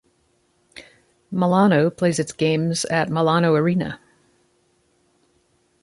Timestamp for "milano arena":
3.11-3.99